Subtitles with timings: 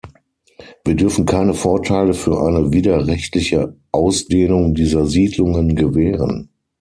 [0.83, 6.49] Wir dürfen keine Vorteile für eine widerrechtliche Ausdehnung dieser Siedlungen gewähren.